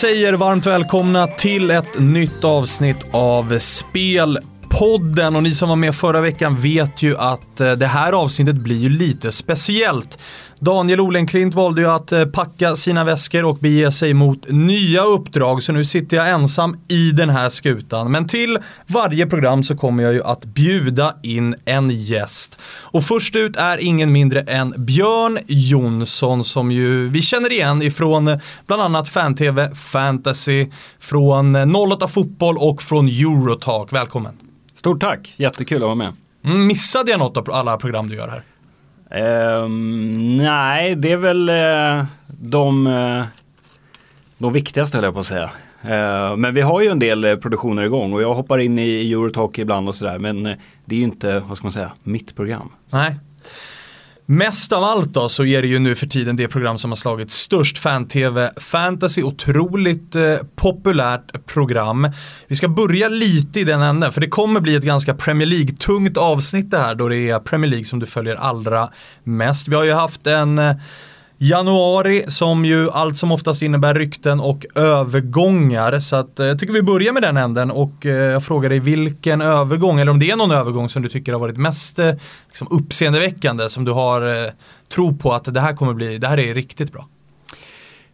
[0.00, 6.20] säger varmt välkomna till ett nytt avsnitt av Spelpodden och ni som var med förra
[6.20, 10.18] veckan vet ju att eh, det här avsnittet blir ju lite speciellt.
[10.62, 15.62] Daniel Olenklint valde ju att eh, packa sina väskor och bege sig mot nya uppdrag
[15.62, 18.10] så nu sitter jag ensam i den här skutan.
[18.10, 22.58] Men till varje program så kommer jag ju att bjuda in en gäst.
[22.82, 28.28] Och först ut är ingen mindre än Björn Jonsson som ju vi känner igen ifrån
[28.28, 30.66] eh, bland annat Fan-TV, Fantasy,
[30.98, 33.92] från 08 Fotboll och från Eurotalk.
[33.92, 34.32] Välkommen!
[34.74, 36.12] Stort tack, jättekul att vara med.
[36.44, 38.44] Mm, missade jag något av alla program du gör här?
[39.10, 43.24] Ehm, nej, det är väl eh, de, eh,
[44.38, 45.50] de viktigaste höll jag på att säga.
[45.82, 49.12] Ehm, men vi har ju en del eh, produktioner igång och jag hoppar in i
[49.12, 50.18] Eurotalk ibland och sådär.
[50.18, 50.42] Men
[50.84, 52.72] det är ju inte, vad ska man säga, mitt program.
[52.92, 53.16] Nej,
[54.32, 56.96] Mest av allt då så är det ju nu för tiden det program som har
[56.96, 59.22] slagit störst fan-tv fantasy.
[59.22, 62.08] Otroligt eh, populärt program.
[62.46, 66.16] Vi ska börja lite i den änden för det kommer bli ett ganska Premier League-tungt
[66.16, 68.90] avsnitt det här då det är Premier League som du följer allra
[69.24, 69.68] mest.
[69.68, 70.76] Vi har ju haft en eh,
[71.42, 76.00] Januari som ju allt som oftast innebär rykten och övergångar.
[76.00, 78.78] Så att, eh, jag tycker vi börjar med den änden och eh, jag frågar dig
[78.78, 82.12] vilken övergång, eller om det är någon övergång som du tycker har varit mest eh,
[82.46, 84.50] liksom, uppseendeväckande som du har eh,
[84.88, 87.08] tro på att det här kommer bli, det här är riktigt bra.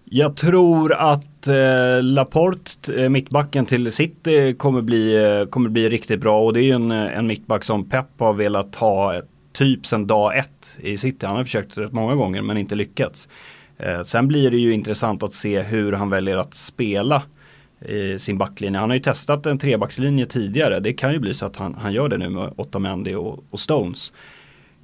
[0.05, 6.21] Jag tror att eh, Laporte, eh, mittbacken till City, kommer bli, eh, kommer bli riktigt
[6.21, 9.23] bra och det är ju en, en mittback som Pep har velat ha
[9.57, 11.27] typ sedan dag ett i City.
[11.27, 13.29] Han har försökt rätt många gånger men inte lyckats.
[13.79, 17.23] Eh, sen blir det ju intressant att se hur han väljer att spela
[17.89, 18.81] i sin backlinje.
[18.81, 20.81] Han har ju testat en trebackslinje tidigare.
[20.81, 23.61] Det kan ju bli så att han, han gör det nu med Otamendi och, och
[23.61, 24.13] Stones.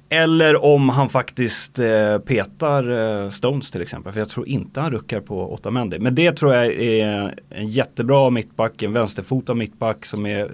[0.09, 2.89] Eller om han faktiskt eh, petar
[3.23, 4.13] eh, Stones till exempel.
[4.13, 5.99] För jag tror inte han ruckar på Otamendi.
[5.99, 10.49] Men det tror jag är en jättebra mittback, en vänsterfotad mittback som är eh,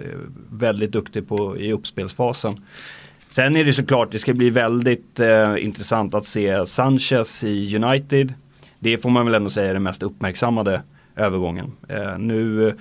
[0.50, 2.56] väldigt duktig på i uppspelsfasen.
[3.30, 8.34] Sen är det såklart, det ska bli väldigt eh, intressant att se Sanchez i United.
[8.78, 10.82] Det får man väl ändå säga är den mest uppmärksammade
[11.16, 11.72] övergången.
[11.88, 12.74] Eh, nu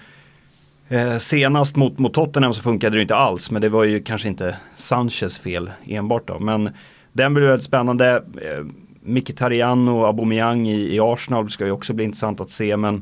[0.89, 4.27] eh, senast mot, mot Tottenham så funkade det inte alls, men det var ju kanske
[4.27, 6.39] inte Sanchez fel enbart då.
[6.39, 6.69] Men
[7.13, 8.23] den blir väldigt spännande.
[8.41, 8.65] Eh,
[9.01, 13.01] Mkhitaryan och Aubameyang i, i Arsenal ska ju också bli intressant att se, men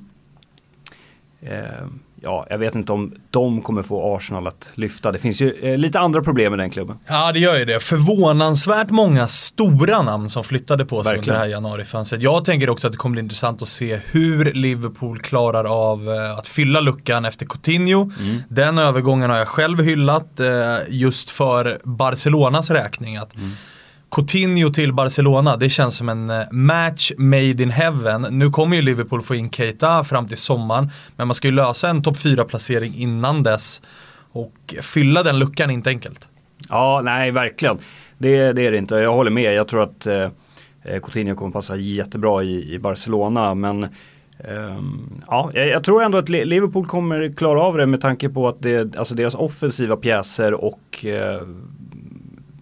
[1.41, 1.87] eh,
[2.21, 5.11] ja, jag vet inte om de kommer få Arsenal att lyfta.
[5.11, 6.99] Det finns ju eh, lite andra problem med den klubben.
[7.07, 7.83] Ja, det gör ju det.
[7.83, 11.35] Förvånansvärt många stora namn som flyttade på sig Verkligen.
[11.35, 12.21] under det här januarifönstret.
[12.21, 16.37] Jag tänker också att det kommer bli intressant att se hur Liverpool klarar av eh,
[16.37, 18.11] att fylla luckan efter Coutinho.
[18.19, 18.43] Mm.
[18.49, 23.17] Den övergången har jag själv hyllat eh, just för Barcelonas räkning.
[23.17, 23.51] Att mm
[24.09, 28.27] Coutinho till Barcelona, det känns som en eh, match made in heaven.
[28.29, 31.89] Nu kommer ju Liverpool få in Keita fram till sommaren, men man ska ju lösa
[31.89, 33.81] en topp 4-placering innan dess.
[34.31, 36.27] Och fylla den luckan är inte enkelt.
[36.69, 37.77] Ja, nej verkligen.
[38.17, 38.95] Det, det är det inte.
[38.95, 39.53] Jag håller med.
[39.53, 40.15] Jag tror att eh,
[40.83, 43.87] eh Coutinho kommer passa jättebra i, i Barcelona, men
[44.49, 48.47] Um, ja, jag, jag, tror ändå att Liverpool kommer klara av det med tanke på
[48.47, 51.47] att det, alltså deras offensiva pjäser och uh,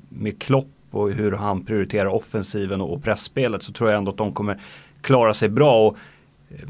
[0.09, 4.33] med Klopp och hur han prioriterar offensiven och pressspelet så tror jag ändå att de
[4.33, 4.59] kommer
[5.01, 5.87] klara sig bra.
[5.87, 5.97] Och,
[6.49, 6.69] eh,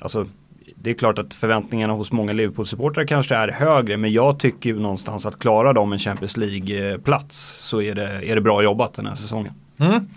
[0.00, 0.26] alltså,
[0.74, 4.80] det är klart att förväntningarna hos många Liverpool-supportrar kanske är högre men jag tycker ju
[4.80, 7.36] någonstans att klara dem en Champions League-plats
[7.68, 9.52] så är det, är det bra jobbat den här säsongen.
[9.78, 10.08] Mm.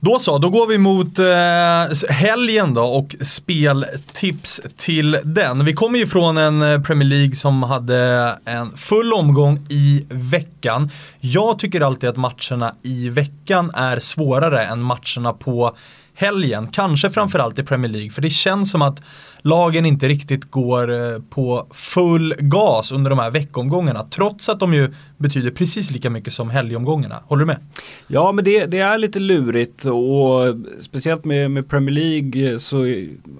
[0.00, 5.64] Då så, då går vi mot eh, helgen då och speltips till den.
[5.64, 10.90] Vi kommer ju från en eh, Premier League som hade en full omgång i veckan.
[11.20, 15.76] Jag tycker alltid att matcherna i veckan är svårare än matcherna på
[16.14, 16.68] helgen.
[16.72, 19.00] Kanske framförallt i Premier League, för det känns som att
[19.42, 24.06] lagen inte riktigt går eh, på full gas under de här veckomgångarna.
[24.10, 27.22] Trots att de ju betyder precis lika mycket som helgomgångarna.
[27.26, 27.58] Håller du med?
[28.06, 32.76] Ja, men det, det är lite lurigt och speciellt med, med, Premier League eh, så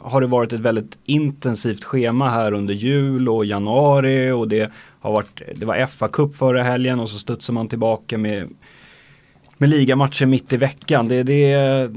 [0.02, 4.70] har det varit ett väldigt intensivt schema här under jul och januari och det
[5.00, 8.48] har varit, det var FA-cup förra helgen och så studsar man tillbaka med
[9.58, 11.08] med ligamatcher mitt i veckan.
[11.08, 11.90] Det, det,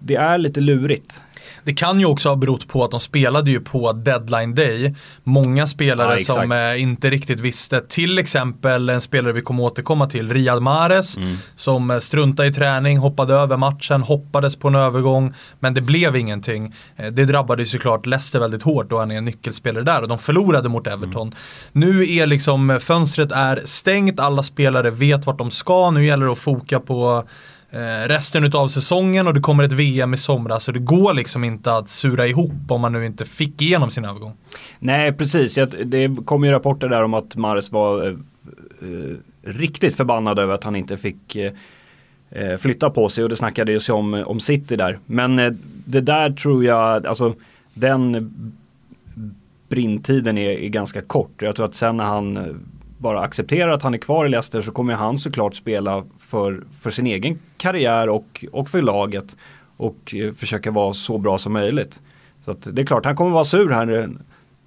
[0.00, 1.22] det är lite lurigt.
[1.64, 4.94] Det kan ju också ha berott på att de spelade ju på deadline day.
[5.24, 10.06] Många spelare ja, som eh, inte riktigt visste, till exempel en spelare vi kommer återkomma
[10.06, 11.36] till, Riyad Mahrez, mm.
[11.54, 16.16] som eh, struntade i träning, hoppade över matchen, hoppades på en övergång, men det blev
[16.16, 16.74] ingenting.
[16.96, 20.08] Eh, det drabbade ju såklart Leicester väldigt hårt då han är en nyckelspelare där och
[20.08, 21.26] de förlorade mot Everton.
[21.26, 21.38] Mm.
[21.72, 26.32] Nu är liksom fönstret är stängt, alla spelare vet vart de ska, nu gäller det
[26.32, 27.24] att foka på
[27.72, 30.64] Eh, resten av säsongen och det kommer ett VM i somras.
[30.64, 34.04] Så det går liksom inte att sura ihop om man nu inte fick igenom sin
[34.04, 34.32] övergång.
[34.78, 35.58] Nej, precis.
[35.84, 38.12] Det kom ju rapporter där om att Mares var eh,
[38.82, 43.72] eh riktigt förbannad över att han inte fick eh, flytta på sig och det snackade
[43.72, 44.98] ju om, om City där.
[45.06, 45.36] Men
[45.84, 47.34] det där tror jag, alltså
[47.74, 48.32] den
[49.68, 51.42] brintiden är, är ganska kort.
[51.42, 52.60] Jag tror att sen när han
[53.00, 56.90] bara accepterar att han är kvar i Leicester så kommer han såklart spela för, för
[56.90, 59.36] sin egen karriär och, och för laget
[59.76, 62.02] och eh, försöka vara så bra som möjligt.
[62.40, 64.08] Så det är klart, han kommer vara sur här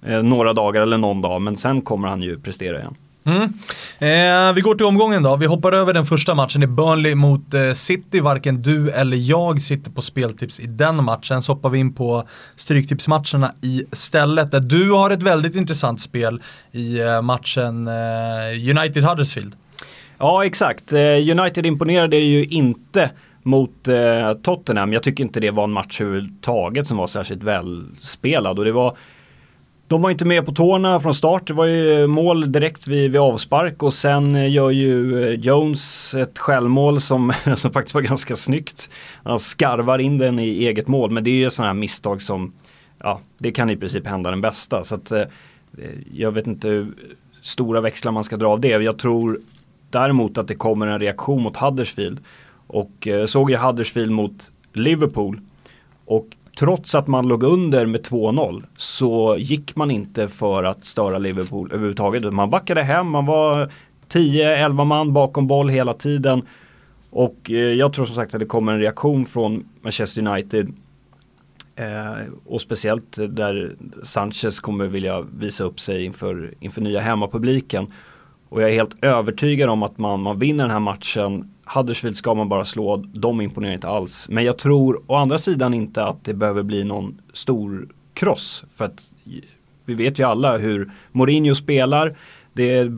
[0.02, 2.94] eh, några dagar eller någon dag men sen kommer han ju prestera igen.
[3.26, 3.42] Mm.
[3.98, 5.36] Eh, vi går till omgången då.
[5.36, 6.62] Vi hoppar över den första matchen.
[6.62, 8.20] i Burnley mot eh, City.
[8.20, 11.42] Varken du eller jag sitter på speltips i den matchen.
[11.42, 14.50] Så hoppar vi in på stryktipsmatcherna istället.
[14.50, 16.42] Där du har ett väldigt intressant spel
[16.72, 17.92] i eh, matchen eh,
[18.70, 19.52] United-Huddersfield.
[20.18, 20.92] Ja, exakt.
[20.92, 23.10] Eh, United imponerade ju inte
[23.42, 24.92] mot eh, Tottenham.
[24.92, 28.58] Jag tycker inte det var en match överhuvudtaget som var särskilt välspelad.
[28.58, 28.96] Och det var
[29.94, 31.46] de var inte med på tårna från start.
[31.46, 36.14] Det var ju mål direkt vid, vid avspark och sen eh, gör ju eh, Jones
[36.14, 38.90] ett självmål som, som faktiskt var ganska snyggt.
[39.22, 42.52] Han skarvar in den i eget mål men det är ju sådana här misstag som
[42.98, 44.84] ja, det kan i princip hända den bästa.
[44.84, 45.22] Så att, eh,
[46.14, 46.94] jag vet inte hur
[47.40, 48.68] stora växlar man ska dra av det.
[48.68, 49.40] Jag tror
[49.90, 52.20] däremot att det kommer en reaktion mot Huddersfield.
[52.66, 55.40] Och jag såg ju Huddersfield mot Liverpool
[56.04, 56.26] och
[56.58, 61.72] trots att man låg under med 2-0 så gick man inte för att störa Liverpool
[61.72, 62.32] överhuvudtaget.
[62.32, 63.72] Man backade hem, man var
[64.08, 66.42] 10-11 man bakom boll hela tiden.
[67.10, 70.72] Och eh, jag tror som sagt att det kommer en reaktion från Manchester United.
[71.76, 77.86] Eh, och speciellt där Sanchez kommer vilja visa upp sig inför, inför nya hemmapubliken.
[78.48, 82.34] Och jag är helt övertygad om att man, man vinner den här matchen Huddersfield ska
[82.34, 84.26] man bara slå, de imponerar inte alls.
[84.28, 88.64] Men jag tror å andra sidan inte att det behöver bli någon stor kross.
[88.74, 89.12] För att
[89.84, 92.16] vi vet ju alla hur Mourinho spelar.
[92.52, 92.90] Det,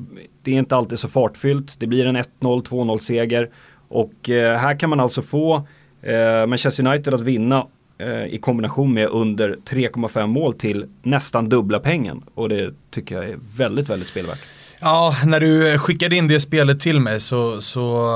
[0.43, 1.81] det är inte alltid så fartfyllt.
[1.81, 3.51] Det blir en 1-0, 2-0 seger.
[3.89, 5.67] Och eh, här kan man alltså få
[6.03, 7.67] eh, Manchester United att vinna
[7.99, 12.23] eh, i kombination med under 3,5 mål till nästan dubbla pengen.
[12.35, 14.39] Och det tycker jag är väldigt, väldigt spelvärt.
[14.81, 18.08] Ja, när du skickade in det spelet till mig så, så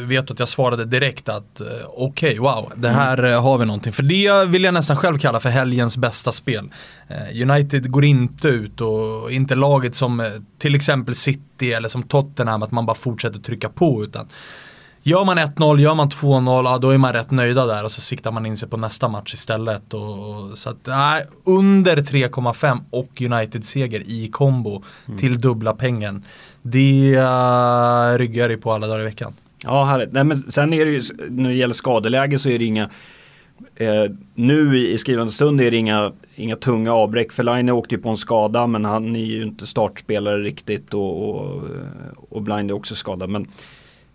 [0.00, 3.00] uh, vet du att jag svarade direkt att uh, okej, okay, wow, det mm.
[3.00, 3.92] här uh, har vi någonting.
[3.92, 6.70] För det vill jag nästan själv kalla för helgens bästa spel.
[7.42, 12.70] United går inte ut och inte laget som till exempel City eller som Tottenham, att
[12.70, 14.28] man bara fortsätter trycka på utan
[15.06, 18.00] Gör man 1-0, gör man 2-0, ja, då är man rätt nöjda där och så
[18.00, 19.94] siktar man in sig på nästa match istället.
[19.94, 25.18] Och, så att, nej, under 3,5 och United-seger i kombo mm.
[25.18, 26.24] till dubbla pengen.
[26.62, 29.32] Det uh, ryggar ju på alla dagar i veckan.
[29.62, 30.12] Ja, härligt.
[30.12, 32.90] Nej, men sen är det ju, när det gäller skadeläge så är det inga
[33.76, 34.04] Eh,
[34.34, 37.32] nu i, i skrivande stund är det inga, inga tunga avbräck.
[37.32, 41.62] Fellaini åkte ju på en skada men han är ju inte startspelare riktigt och, och,
[42.28, 43.30] och Blind är också skadad.
[43.30, 43.48] Men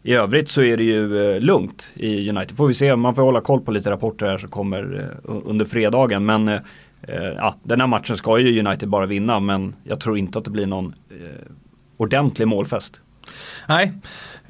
[0.03, 2.57] i övrigt så är det ju eh, lugnt i United.
[2.57, 5.65] Får vi se, man får hålla koll på lite rapporter här som kommer eh, under
[5.65, 6.25] fredagen.
[6.25, 6.59] Men eh,
[7.01, 10.45] eh, ja, den här matchen ska ju United bara vinna men jag tror inte att
[10.45, 11.51] det blir någon eh,
[11.98, 13.01] ordentlig målfest.
[13.67, 13.93] Nej,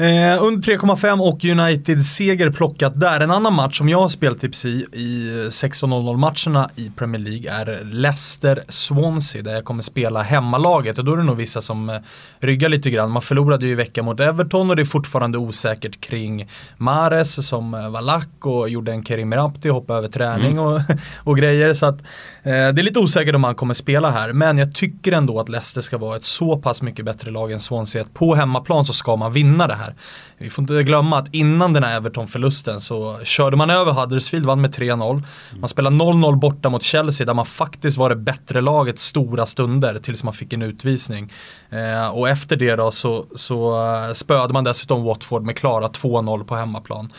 [0.01, 3.19] Eh, under 3,5 och United seger plockat där.
[3.19, 7.83] En annan match som jag har speltips i, i 16.00 matcherna i Premier League är
[7.83, 11.95] Leicester-Swansea där jag kommer spela hemmalaget och då är det nog vissa som eh,
[12.39, 13.11] ryggar lite grann.
[13.11, 17.73] Man förlorade ju i veckan mot Everton och det är fortfarande osäkert kring Mares som
[17.73, 20.63] eh, var lack och gjorde en Kerim Rapti, hoppa över träning mm.
[20.63, 20.81] och,
[21.23, 21.73] och grejer.
[21.73, 22.03] Så att,
[22.43, 25.81] det är lite osäkert om han kommer spela här men jag tycker ändå att Leicester
[25.81, 29.15] ska vara ett så pass mycket bättre lag än Swansea att på hemmaplan så ska
[29.15, 29.95] man vinna det här.
[30.37, 34.61] Vi får inte glömma att innan den här Everton-förlusten så körde man över Huddersfield, vann
[34.61, 35.23] med 3-0.
[35.59, 39.99] Man spelade 0-0 borta mot Chelsea där man faktiskt var det bättre laget stora stunder
[39.99, 41.33] tills man fick en utvisning.
[41.69, 46.43] Eh, och efter det då så, så uh, spöade man dessutom Watford med klara 2-0
[46.43, 47.11] på hemmaplan.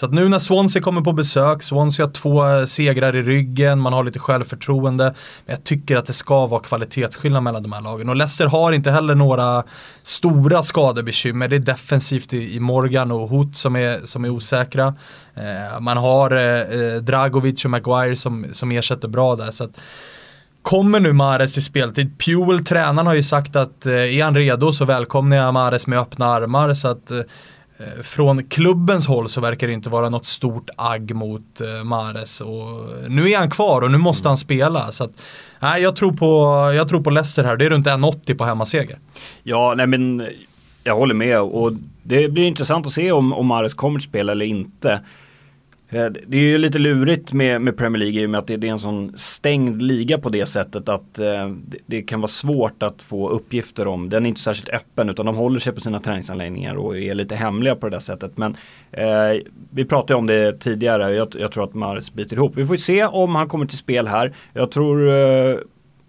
[0.00, 3.80] Så att nu när Swansea kommer på besök, Swansea har två eh, segrar i ryggen,
[3.80, 5.04] man har lite självförtroende.
[5.46, 8.08] Men jag tycker att det ska vara kvalitetsskillnad mellan de här lagen.
[8.08, 9.64] Och Leicester har inte heller några
[10.02, 11.48] stora skadebekymmer.
[11.48, 14.94] Det är defensivt i, Morgan och Hoot som är, som är osäkra.
[15.34, 19.50] Eh, man har eh, Dragovic och Maguire som, som ersätter bra där.
[19.50, 19.80] Så att,
[20.62, 22.18] Kommer nu Mares till speltid?
[22.18, 25.98] Puel, tränaren, har ju sagt att eh, är han redo så välkomnar jag Mares med
[25.98, 26.74] öppna armar.
[26.74, 27.20] Så att eh,
[27.80, 32.40] Eh, från klubbens håll så verkar det inte vara något stort agg mot eh, Mares.
[32.40, 34.92] Och nu är han kvar och nu måste han spela.
[34.92, 35.10] Så att,
[35.60, 37.56] nej, jag, tror på, jag tror på Leicester här.
[37.56, 38.98] Det är runt 1,80 på hemmaseger.
[39.42, 40.28] Ja, nej men
[40.84, 41.72] Jag håller med och
[42.02, 45.00] det blir intressant att se om, om Mares kommer att spela eller inte.
[45.92, 48.56] Eh, det är ju lite lurigt med, med Premier League i och med att det,
[48.56, 52.28] det, är en sån stängd liga på det sättet att eh, det, det, kan vara
[52.28, 54.08] svårt att få uppgifter om.
[54.08, 57.34] Den är inte särskilt öppen utan de håller sig på sina träningsanläggningar och är lite
[57.34, 58.36] hemliga på det där sättet.
[58.36, 58.56] Men
[58.92, 62.56] eh, vi pratade om det tidigare, jag, jag, tror att Mars biter ihop.
[62.56, 64.34] Vi får se om han kommer till spel här.
[64.52, 65.56] Jag tror eh,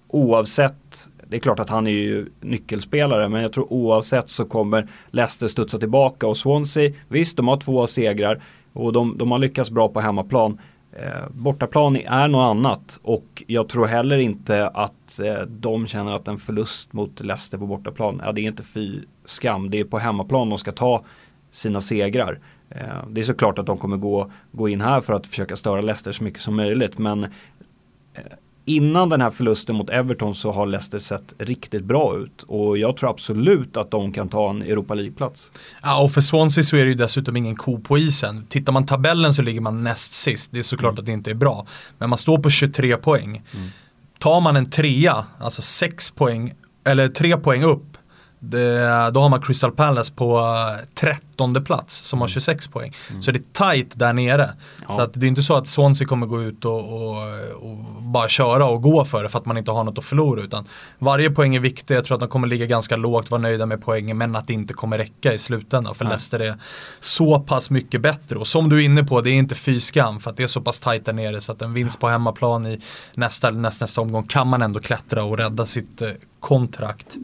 [0.07, 4.87] oavsett det är klart att han är ju nyckelspelare men jag tror oavsett så kommer
[5.11, 8.41] Leicester studsa tillbaka och Swansea, visst de har två segrar
[8.73, 10.59] och de, de har lyckats bra på hemmaplan.
[10.93, 16.27] Eh, bortaplan är något annat och jag tror heller inte att eh, de känner att
[16.27, 19.97] en förlust mot Leicester på bortaplan, ja det är inte fy skam, det är på
[19.99, 21.03] hemmaplan de ska ta
[21.51, 22.39] sina segrar.
[22.69, 25.81] Eh, det är såklart att de kommer gå, gå in här för att försöka störa
[25.81, 27.29] Leicester så mycket som möjligt men eh,
[28.65, 32.97] innan den här förlusten mot Everton så har Leicester sett riktigt bra ut och jag
[32.97, 35.51] tror absolut att de kan ta en Europa League-plats.
[35.83, 38.45] Ja, och för Swansea så är det ju dessutom ingen ko på isen.
[38.49, 40.49] Tittar man tabellen så ligger man näst sist.
[40.51, 40.99] Det är såklart mm.
[40.99, 41.65] att det inte är bra.
[41.97, 43.41] Men man står på 23 poäng.
[43.53, 43.69] Mm.
[44.19, 46.53] Tar man en trea, alltså 6 poäng,
[46.83, 47.90] eller 3 poäng upp
[48.43, 50.43] det, då har man Crystal Palace på
[50.93, 52.73] 13 eh, plats som har 26 mm.
[52.73, 52.93] poäng.
[53.09, 53.21] Mm.
[53.21, 54.49] Så det är tight där nere.
[54.87, 54.95] Ja.
[54.95, 57.17] Så att det är inte så att Swansea kommer gå ut och, och,
[57.61, 60.41] och, bara köra och gå för det för att man inte har något att förlora.
[60.41, 60.67] Utan
[60.99, 61.95] varje poäng är viktig.
[61.95, 64.53] Jag tror att de kommer ligga ganska lågt, vara nöjda med poängen men att det
[64.53, 65.95] inte kommer räcka i slutändan.
[65.95, 66.11] För Nej.
[66.11, 66.55] Leicester är
[66.99, 68.35] så pass mycket bättre.
[68.35, 70.47] Och som du är inne på, det är inte fy skam för att det är
[70.47, 72.81] så pass tight där nere så att en vinst på hemmaplan i
[73.13, 77.17] nästa, nästa, nästa omgång kan man ändå klättra och rädda sitt eh, kontrakt.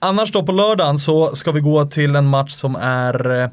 [0.00, 3.48] Annars då på lördagen så ska vi gå till en match som är eh,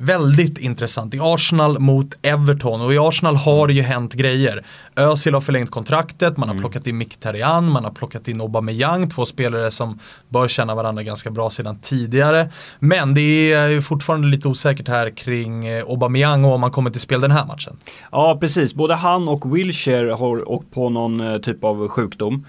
[0.00, 1.14] väldigt intressant.
[1.14, 4.64] I Arsenal mot Everton och i Arsenal har det ju hänt grejer.
[4.96, 6.62] Özil har förlängt kontraktet, man har mm.
[6.62, 9.98] plockat in Mkhitaryan, man har plockat in Aubameyang, två spelare som
[10.28, 12.50] bör känna varandra ganska bra sedan tidigare.
[12.78, 16.90] Men det är ju fortfarande lite osäkert här kring eh, Aubameyang och om han kommer
[16.90, 17.76] till spel den här matchen.
[18.12, 18.74] Ja, precis.
[18.74, 22.44] Både han och Wilshire har åkt på någon eh, typ av sjukdom.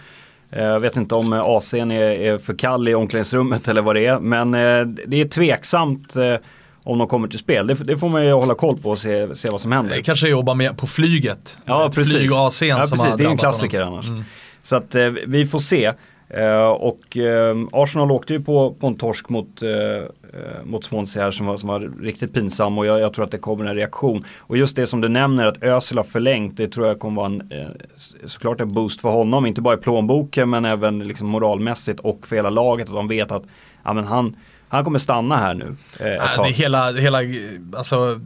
[0.51, 4.05] Eh, jag vet inte om eh, AC'n är, för kall i omklädningsrummet eller vad det
[4.05, 4.19] är.
[4.19, 6.15] Men eh, det är tveksamt
[6.83, 7.67] om de kommer till spel.
[7.67, 9.95] Det, det, får man ju hålla koll på och se, se vad som händer.
[9.95, 11.57] Det kanske jobbar med på flyget.
[11.65, 12.13] Ja, precis.
[12.13, 13.15] Flyg AC'n ja, som precis.
[13.17, 13.93] Det är en klassiker honom.
[13.93, 14.07] annars.
[14.07, 14.23] Mm.
[14.63, 14.95] Så att
[15.27, 15.93] vi får se.
[16.37, 19.69] Uh, och uh, Arsenal åkte ju på, på en torsk mot, uh,
[20.63, 23.37] mot Swansea här som var, som var riktigt pinsam och jag, jag, tror att det
[23.37, 24.23] kommer en reaktion.
[24.39, 27.25] Och just det som du nämner att Özil har förlängt det tror jag kommer vara
[27.25, 27.77] en,
[28.25, 29.45] såklart en boost för honom.
[29.45, 32.87] Inte bara i plånboken men även liksom moralmässigt och för hela laget.
[32.87, 33.43] Att de vet att
[33.83, 34.35] ja, men han,
[34.67, 35.75] han kommer stanna här nu.
[35.99, 37.19] Ja, det hela, hela
[37.77, 38.19] alltså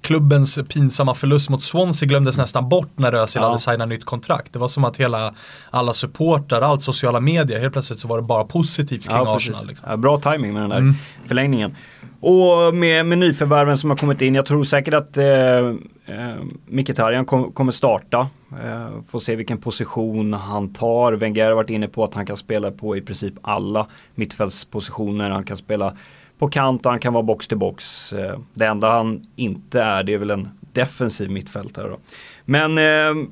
[0.00, 3.46] klubbens pinsamma förlust mot Swansea glömdes nästan bort när Özil ja.
[3.48, 4.52] hade signat nytt kontrakt.
[4.52, 5.34] Det var som att hela,
[5.70, 9.66] alla supportrar, allt sociala medier, helt plötsligt så var det bara positivt kring ja, Arsenal.
[9.66, 9.90] Liksom.
[9.90, 10.94] Ja, bra timing med den där mm.
[11.26, 11.76] förlängningen.
[12.26, 16.34] Och med, med nyförvärven som har kommit in, jag tror säkert att eh, eh,
[16.66, 18.28] Mkhitaryan kom, kommer starta.
[18.64, 21.12] Eh, får se vilken position han tar.
[21.12, 25.30] Wenger har varit inne på att han kan spela på i princip alla mittfältspositioner.
[25.30, 25.96] Han kan spela
[26.38, 28.12] på kant och han kan vara box till box.
[28.12, 31.88] Eh, det enda han inte är det är väl en defensiv mittfältare.
[31.88, 31.98] Då.
[32.44, 33.28] Men eh,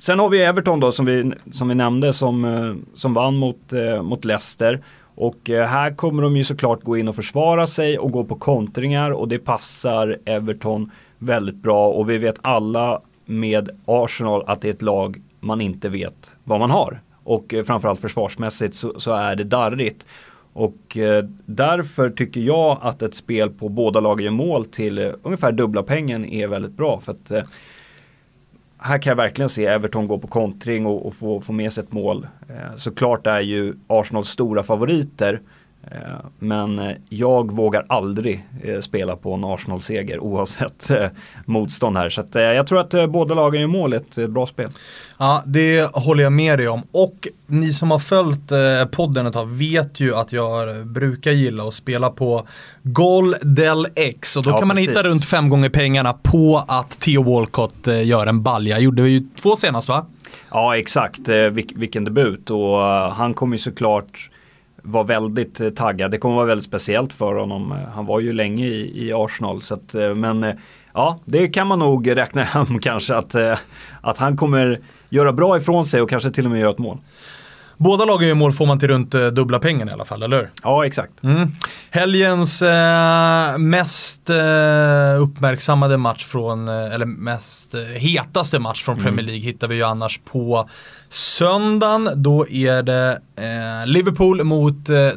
[0.00, 3.72] sen har vi Everton då som vi, som vi nämnde som, eh, som vann mot,
[3.72, 4.82] eh, mot Leicester.
[5.14, 8.34] Och eh, här kommer de ju såklart gå in och försvara sig och gå på
[8.34, 14.68] kontringar och det passar Everton väldigt bra och vi vet alla med Arsenal att det
[14.68, 17.00] är ett lag man inte vet vad man har.
[17.24, 20.06] Och eh, framförallt försvarsmässigt så, så är det darrigt.
[20.52, 25.12] Och eh, därför tycker jag att ett spel på båda lagen gör mål till eh,
[25.22, 27.00] ungefär dubbla pengen är väldigt bra.
[27.00, 27.42] För att eh,
[28.78, 31.84] här kan jag verkligen se Everton gå på kontring och, och få, få med sig
[31.84, 32.26] ett mål.
[32.48, 35.40] Eh, såklart är ju Arsenals stora favoriter.
[36.38, 38.46] Men jag vågar aldrig
[38.80, 40.90] spela på en Arsenal-seger oavsett
[41.46, 42.08] motstånd här.
[42.08, 44.70] Så jag tror att båda lagen gör mål ett bra spel.
[45.18, 46.82] Ja, det håller jag med dig om.
[46.92, 51.64] Och ni som har följt eh, podden ett tag vet ju att jag brukar gilla
[51.64, 52.46] att spela på
[52.82, 54.36] Gol del X.
[54.36, 54.90] Och då ja, kan man precis.
[54.90, 58.78] hitta runt fem gånger pengarna på att Theo Walcott eh, gör en balja.
[58.78, 60.06] Gjorde vi ju två senast va?
[60.50, 61.28] Ja, exakt.
[61.28, 62.50] Eh, vil vilken debut.
[62.50, 62.78] Och
[63.12, 64.30] han kommer ju såklart
[64.82, 66.10] var väldigt eh, taggad.
[66.10, 67.72] Det kommer vara väldigt speciellt för honom.
[67.72, 69.62] Eh, han var ju länge i, i Arsenal.
[69.62, 70.46] Så att, eh, men
[70.94, 73.34] ja, det kan man nog räkna hem kanske att,
[74.00, 76.98] att han kommer göra bra ifrån sig och kanske till och med göra ett mål.
[77.82, 80.36] Båda lagen gör mål får man till runt eh, dubbla pengen i alla fall, eller
[80.36, 80.50] hur?
[80.62, 81.12] Ja, exakt.
[81.22, 81.48] Mm.
[81.90, 89.26] Helgens eh, mest eh, uppmärksammade match från, eh, eller mest eh, hetaste match från Premier
[89.26, 90.68] League hittar vi ju annars på
[91.08, 92.10] söndagen.
[92.14, 94.76] Då är det eh, Liverpool mot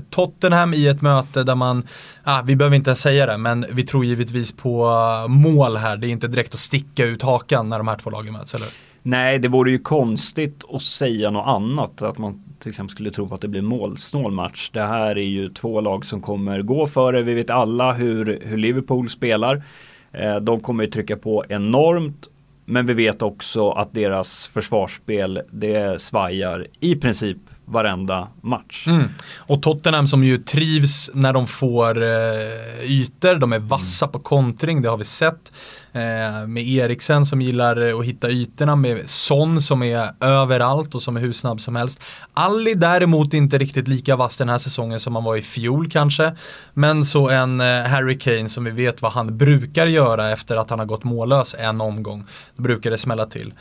[0.10, 1.88] Tottenham i ett möte där man,
[2.24, 4.91] ah, vi behöver inte ens säga det, men vi tror givetvis på
[5.27, 5.98] mål här.
[5.98, 8.67] Det är inte direkt att sticka ut hakan när de här två lagen möts, eller?
[9.07, 12.01] Nej, det vore ju konstigt att säga något annat.
[12.01, 14.69] Att man till exempel skulle tro på att det blir målsnål match.
[14.74, 17.21] Det här är ju två lag som kommer gå före.
[17.21, 19.63] Vi vet alla hur, hur Liverpool spelar.
[20.12, 22.27] Eh, de kommer ju trycka på enormt.
[22.65, 28.88] Men vi vet också att deras försvarsspel det svajar i princip varenda match.
[28.88, 29.03] Mm.
[29.38, 34.12] Och Tottenham som ju trivs när de får eh, ytor, de är vassa mm.
[34.12, 35.51] på kontring, det har vi sett.
[35.95, 41.01] Eh, med Eriksen som gillar eh, att hitta ytorna, med Son som är överallt och
[41.01, 41.99] som är hur snabb som helst.
[42.33, 46.35] Ali däremot inte riktigt lika vass den här säsongen som han var i fjol kanske.
[46.73, 50.69] Men så en eh, Harry Kane som vi vet vad han brukar göra efter att
[50.69, 52.25] han har gått mållös en omgång.
[52.55, 53.53] Då brukar det smälla till.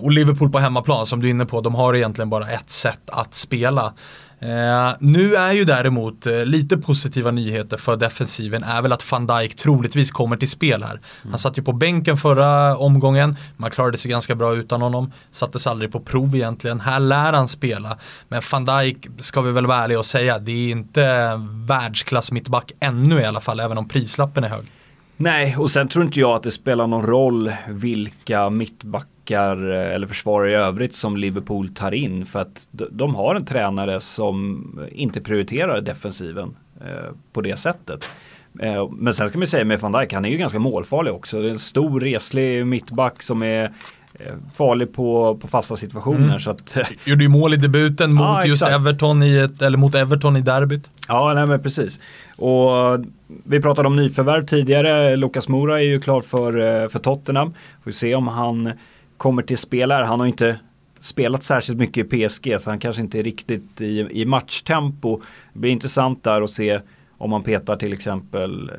[0.00, 3.00] Och Liverpool på hemmaplan som du är inne på, de har egentligen bara ett sätt
[3.06, 3.92] att spela.
[4.38, 9.26] Eh, nu är ju däremot eh, lite positiva nyheter för defensiven är väl att van
[9.26, 10.90] Dijk troligtvis kommer till spel här.
[10.90, 11.02] Mm.
[11.30, 15.12] Han satt ju på bänken förra omgången, man klarade sig ganska bra utan honom.
[15.30, 16.80] Sattes aldrig på prov egentligen.
[16.80, 17.98] Här lär han spela.
[18.28, 21.32] Men van Dijk ska vi väl vara ärliga och säga, det är inte
[21.68, 24.64] världsklass mittback ännu i alla fall, även om prislappen är hög.
[25.16, 30.06] Nej, och sen tror inte jag att det spelar någon roll vilka mittbackar eh, eller
[30.06, 32.26] försvarare i övrigt som Liverpool tar in.
[32.26, 38.08] För att de har en tränare som inte prioriterar defensiven eh, på det sättet.
[38.60, 41.40] Eh, men sen ska man säga med van Dijk, han är ju ganska målfarlig också.
[41.40, 43.70] Det är en stor reslig mittback som är
[44.54, 46.28] farlig på, på fasta situationer.
[46.28, 46.40] Mm.
[46.40, 50.36] Så att, Gjorde ju mål i debuten mot just Everton i ett, eller mot Everton
[50.36, 50.90] i derbyt.
[51.08, 52.00] Ja, nej men precis.
[52.36, 52.70] Och
[53.44, 55.16] vi pratade om nyförvärv tidigare.
[55.16, 57.54] Lukas Mora är ju klar för, för Tottenham.
[57.84, 58.72] Får se om han
[59.16, 60.02] kommer till spel här.
[60.02, 60.58] Han har inte
[61.00, 65.20] spelat särskilt mycket i PSG så han kanske inte är riktigt i, i matchtempo.
[65.52, 66.80] Det blir intressant där att se
[67.18, 68.70] om man petar till exempel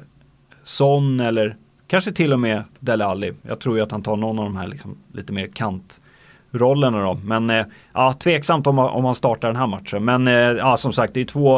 [0.63, 3.33] Son eller kanske till och med Dele Alli.
[3.41, 7.19] Jag tror ju att han tar någon av de här liksom lite mer kantrollerna då.
[7.23, 10.05] Men eh, ja, tveksamt om, om han startar den här matchen.
[10.05, 11.57] Men eh, ja, som sagt, det är två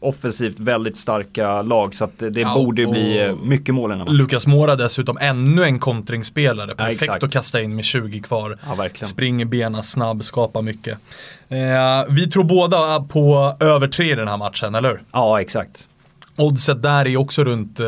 [0.00, 4.46] offensivt väldigt starka lag så att det ja, borde bli eh, mycket mål i Lukas
[4.46, 6.74] Mora dessutom ännu en kontringsspelare.
[6.74, 8.58] Perfekt ja, att kasta in med 20 kvar.
[8.76, 10.98] Ja, Springer bena snabb, skapar mycket.
[11.48, 11.58] Eh,
[12.08, 15.87] vi tror båda på över tre i den här matchen, eller Ja, exakt.
[16.38, 17.86] Oddset där är också runt eh,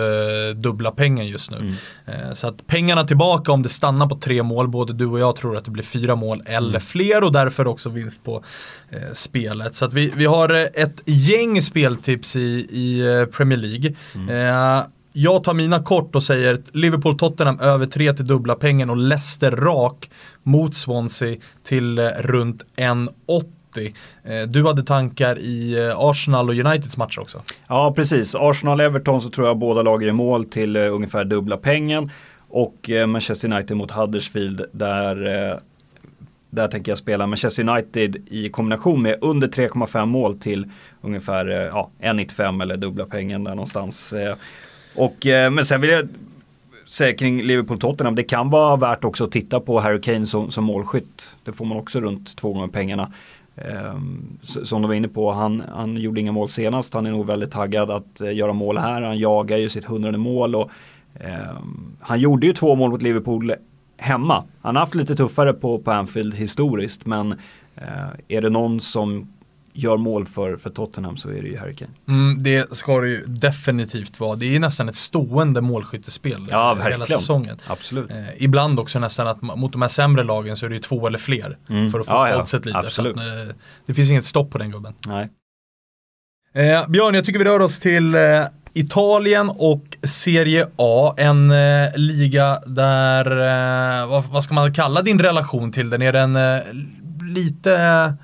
[0.57, 1.57] dubbla pengen just nu.
[1.57, 1.75] Mm.
[2.07, 5.37] Eh, så att pengarna tillbaka om det stannar på tre mål, både du och jag
[5.37, 6.81] tror att det blir fyra mål eller mm.
[6.81, 8.43] fler och därför också vinst på
[8.91, 9.75] eh, spelet.
[9.75, 13.95] Så att vi, vi har eh, ett gäng speltips i, i eh, Premier League.
[14.15, 14.29] Mm.
[14.29, 19.51] Eh, jag tar mina kort och säger Liverpool-Tottenham över tre till dubbla pengen och Leicester
[19.51, 20.11] rak
[20.43, 23.95] mot Swansea till runt 1,80 80.
[24.25, 27.43] Eh, du hade tankar i eh, Arsenal och Uniteds matcher också.
[27.69, 28.35] Ja, precis.
[28.35, 32.11] Arsenal-Everton så tror jag båda lagen är mål till eh, ungefär dubbla pengen.
[32.53, 35.61] Och Manchester United mot Huddersfield där
[36.51, 40.67] där tänker jag spela Manchester United i kombination med under 3,5 mål till
[41.01, 44.15] ungefär ja, 1,95 eller dubbla pengen där någonstans.
[44.95, 46.09] Och, men sen vill jag
[46.89, 50.65] säga kring Liverpool-Tottenham, det kan vara värt också att titta på Harry Kane som, som
[50.65, 51.37] målskytt.
[51.45, 53.13] Det får man också runt två gånger pengarna.
[53.61, 56.95] Ehm, som de var inne på, han, han gjorde inga mål senast.
[56.95, 59.03] Han är nog väldigt taggad att eh, göra mål här.
[59.03, 60.55] Han jagar ju sitt hundrade mål.
[60.55, 60.71] Och,
[61.15, 63.53] ehm, han gjorde ju två mål mot Liverpool
[63.97, 64.45] hemma.
[64.61, 67.07] Han har haft lite tuffare på, på Anfield historiskt.
[67.07, 67.33] Men
[67.77, 69.29] eh, är det någon som
[69.73, 71.91] gör mål för, för Tottenham så är det ju Harry Kane.
[72.09, 74.37] Mm, det ska det ju definitivt vara.
[74.37, 76.93] Det är nästan ett stående målskyttespel ja, verkligen.
[76.93, 77.59] hela säsongen.
[77.67, 78.11] Absolut.
[78.11, 81.07] Eh, ibland också nästan att mot de här sämre lagen så är det ju två
[81.07, 81.91] eller fler mm.
[81.91, 82.43] för att få ja, ja.
[82.43, 82.79] oddset lite.
[82.79, 83.17] Absolut.
[83.17, 83.55] Att, eh,
[83.87, 84.95] det finns inget stopp på den gubben.
[85.07, 85.29] Nej.
[86.55, 88.21] Eh, Björn, jag tycker vi rör oss till eh,
[88.75, 95.19] Italien och Serie A, en eh, liga där, eh, vad, vad, ska man kalla din
[95.19, 96.03] relation till den?
[96.03, 96.63] Är den eh,
[97.35, 98.15] lite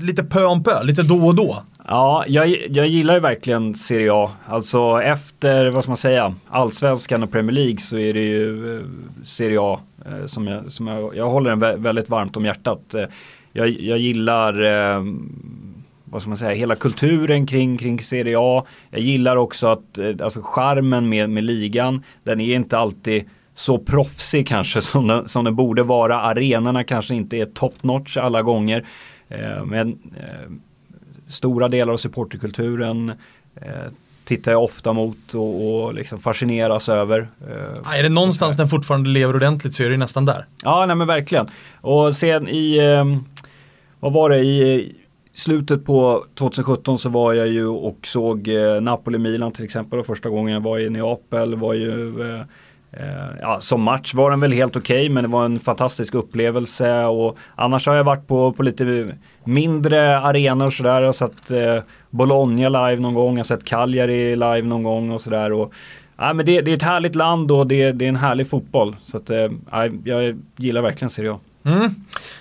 [0.00, 1.62] lite pö om pö, lite då och då.
[1.86, 4.30] Ja, jag, jag gillar ju verkligen Serie A.
[4.46, 8.84] Alltså efter, vad ska man säga, allsvenskan och Premier League så är det ju eh,
[9.24, 12.94] Serie A eh, som, jag, som jag, jag håller den väldigt varmt om hjärtat.
[12.94, 13.04] Eh,
[13.52, 15.04] jag, jag gillar eh,
[16.04, 18.64] vad ska man säga, hela kulturen kring, kring Serie A.
[18.90, 23.78] Jag gillar också att, eh, alltså charmen med, med ligan, den är inte alltid så
[23.78, 26.20] proffsig kanske som den, som den borde vara.
[26.20, 28.84] Arenorna kanske inte är top notch alla gånger.
[29.30, 30.50] Eh, men eh,
[31.28, 33.12] stora delar av supporterkulturen,
[33.56, 33.68] eh,
[34.24, 37.28] tittar jag ofta mot och, och liksom fascineras över.
[37.48, 40.46] Eh, är det någonstans den fortfarande lever ordentligt så är det nästan där.
[40.62, 41.48] Ja, nej men verkligen.
[41.80, 42.80] Och sen i,
[44.00, 44.92] vad var det, i
[45.32, 48.48] slutet på 2017 så var jag ju och såg
[48.80, 49.98] Napoli-Milan till exempel.
[49.98, 52.14] Och första gången jag var i Neapel var ju
[52.92, 56.14] Eh, ja, som match var den väl helt okej okay, men det var en fantastisk
[56.14, 61.00] upplevelse och annars har jag varit på, på lite mindre arenor sådär.
[61.00, 65.10] Jag har sett eh, Bologna live någon gång, jag har sett Cagliari live någon gång
[65.10, 65.68] och sådär.
[66.16, 68.96] Ja, men det, det, är ett härligt land och det, det är en härlig fotboll.
[69.04, 69.48] Så att, eh,
[70.04, 71.38] jag gillar verkligen Serie A.
[71.64, 71.94] Mm.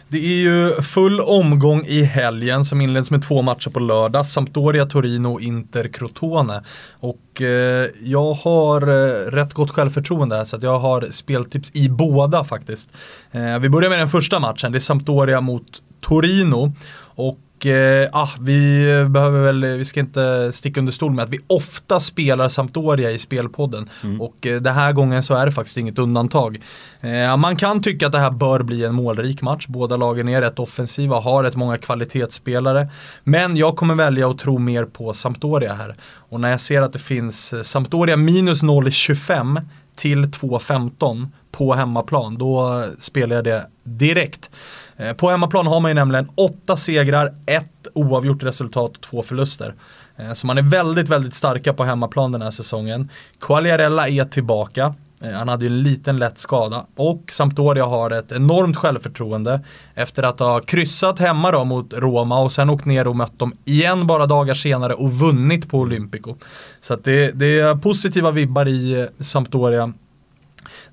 [0.07, 4.25] Det är ju full omgång i helgen som inleds med två matcher på lördag.
[4.25, 6.63] Sampdoria, Torino och Inter, Crotone.
[6.99, 11.89] Och eh, jag har eh, rätt gott självförtroende här så att jag har speltips i
[11.89, 12.89] båda faktiskt.
[13.31, 16.73] Eh, vi börjar med den första matchen, det är Sampdoria mot Torino.
[17.15, 21.29] Och och eh, ah, vi behöver väl, vi ska inte sticka under stol med att
[21.29, 23.89] vi ofta spelar Sampdoria i spelpodden.
[24.03, 24.21] Mm.
[24.21, 26.59] Och eh, den här gången så är det faktiskt inget undantag.
[27.01, 29.67] Eh, man kan tycka att det här bör bli en målrik match.
[29.67, 32.89] Båda lagen är rätt offensiva, har rätt många kvalitetsspelare.
[33.23, 35.95] Men jag kommer välja att tro mer på Sampdoria här.
[36.29, 39.61] Och när jag ser att det finns eh, Sampdoria minus 0,25
[39.95, 44.49] till 2,15 på hemmaplan, då spelar jag det direkt.
[44.99, 49.73] Eh, på hemmaplan har man ju nämligen åtta segrar, ett oavgjort resultat och två förluster.
[50.17, 53.09] Eh, så man är väldigt, väldigt starka på hemmaplan den här säsongen.
[53.39, 54.93] Quagliarella är tillbaka.
[55.21, 59.61] Eh, han hade ju en liten lätt skada och Sampdoria har ett enormt självförtroende
[59.95, 63.53] efter att ha kryssat hemma då mot Roma och sen åkt ner och mött dem
[63.65, 66.35] igen bara dagar senare och vunnit på Olympico.
[66.81, 69.93] Så att det, det är positiva vibbar i Sampdoria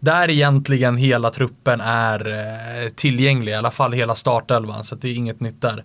[0.01, 5.15] där egentligen hela truppen är eh, tillgänglig, i alla fall hela startelvan, så det är
[5.15, 5.85] inget nytt där.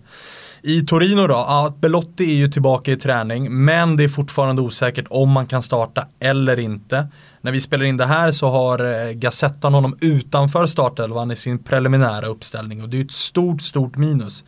[0.62, 5.06] I Torino då, ja, Belotti är ju tillbaka i träning, men det är fortfarande osäkert
[5.10, 7.08] om man kan starta eller inte.
[7.40, 11.58] När vi spelar in det här så har eh, Gazettan honom utanför startelvan i sin
[11.58, 14.44] preliminära uppställning och det är ett stort, stort minus.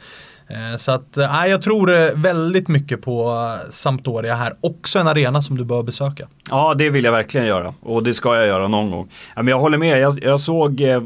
[0.49, 4.53] Eh, så att, eh, nej, jag tror eh, väldigt mycket på Sampdoria här.
[4.61, 6.29] Också en arena som du bör besöka.
[6.51, 7.75] Ja, det vill jag verkligen göra.
[7.83, 9.09] Och det ska jag göra någon gång.
[9.37, 10.01] Men jag håller med.
[10.01, 11.03] Jag, jag såg eh,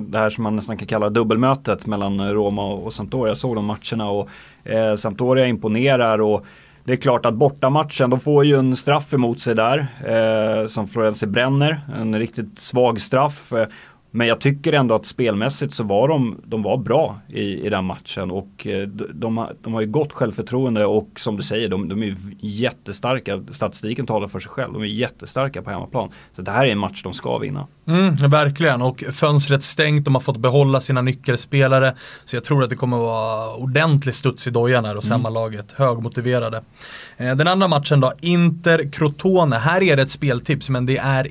[0.00, 3.30] det här som man nästan kan kalla dubbelmötet mellan Roma och Sampdoria.
[3.30, 4.28] Jag såg de matcherna och
[4.64, 6.20] eh, Sampdoria imponerar.
[6.20, 6.46] och
[6.84, 10.88] det är klart att bortamatchen, de får ju en straff emot sig där eh, som
[10.88, 11.80] Florenzi bränner.
[12.00, 13.52] En riktigt svag straff.
[14.10, 17.84] Men jag tycker ändå att spelmässigt så var de, de var bra i, i den
[17.84, 21.88] matchen och eh, de, de, de har ju gott självförtroende och som du säger, de,
[21.88, 23.42] de är jättestarka.
[23.50, 24.72] Statistiken talar för sig själv.
[24.72, 26.10] De är jättestarka på hemmaplan.
[26.32, 27.66] Så det här är en match de ska vinna.
[27.86, 31.94] Mm, verkligen, och fönstret stängt, de har fått behålla sina nyckelspelare.
[32.24, 35.20] Så jag tror att det kommer vara ordentlig studs i dojan här hos mm.
[35.20, 35.72] hemmalaget.
[35.72, 36.62] Högmotiverade.
[37.16, 39.58] Eh, den andra matchen då, Inter-Crotone.
[39.58, 41.28] Här är det ett speltips, men det är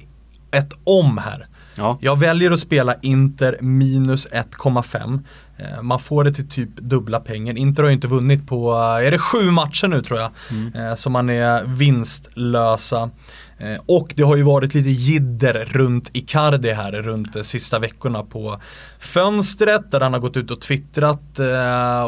[0.52, 1.48] ett om här.
[1.78, 1.98] Ja.
[2.02, 5.20] Jag väljer att spela Inter minus 1,5.
[5.58, 7.58] Eh, man får det till typ dubbla pengar.
[7.58, 10.74] Inter har ju inte vunnit på, är det sju matcher nu tror jag, mm.
[10.76, 13.10] Eh, så man är vinstlösa.
[13.58, 18.24] Eh, och det har ju varit lite jidder runt Icardi här runt de sista veckorna
[18.24, 18.62] på
[19.00, 21.40] fönstret där han har gått ut och twittrat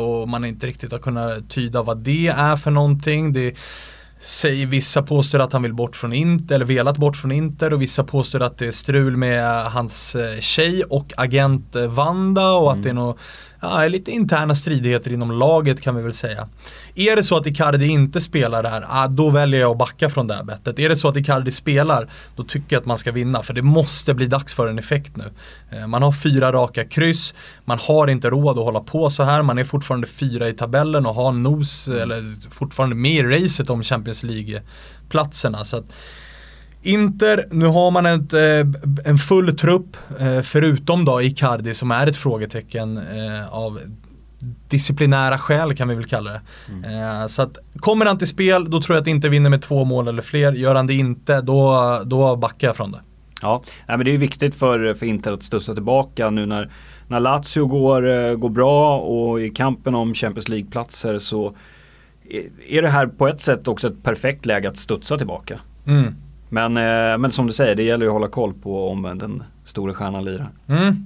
[0.02, 3.34] och man inte riktigt har kunnat tyda vad det är för någonting.
[3.34, 3.56] Det
[4.20, 7.82] Säger vissa påstår att han vill bort från Inter, eller velat bort från Inter och
[7.82, 12.72] vissa påstår att det är strul med hans eh, tjej och agent eh, Vanda och
[12.72, 12.80] mm.
[12.80, 13.18] att det är något
[13.62, 16.48] ja, lite interna stridigheter inom laget kan vi väl säga.
[17.00, 20.28] Är det så att Icardi inte spelar där, ah, då väljer jag att backa från
[20.28, 20.80] det här bettet.
[20.80, 23.44] Är det så att Icardi spelar, då tycker jag att man ska vinna.
[23.44, 25.32] För det måste bli dags för en effekt nu.
[25.72, 27.34] Eh, man har fyra raka kryss,
[27.66, 29.42] man har inte råd att hålla på så här.
[29.42, 33.84] Man är fortfarande fyra i tabellen och har nos, eller fortfarande med i racet om
[33.84, 35.64] Champions League-platserna.
[36.82, 42.08] Inter, nu har man ett, eh, en full trupp eh, förutom då Icardi som är
[42.08, 43.02] ett frågetecken
[43.52, 43.80] av
[44.70, 46.42] disciplinära skäl kan vi väl kalla det.
[46.70, 47.30] Mm.
[47.30, 50.08] Så att kommer han till spel då tror jag att Inter vinner med två mål
[50.08, 50.54] eller fler.
[50.54, 53.02] Gör han det inte då, då backar jag från det.
[53.42, 56.70] Ja, men det är viktigt för, för Inter att studsa tillbaka nu när,
[57.08, 61.56] när Lazio går, går bra och i kampen om Champions League-platser så
[62.70, 65.60] är det här på ett sätt också ett perfekt läge att studsa tillbaka.
[65.86, 66.16] Mm.
[66.50, 69.44] Men, eh, men som du säger, det gäller ju att hålla koll på om den
[69.66, 70.50] stora stjärnan lirar.
[70.68, 71.06] Mm.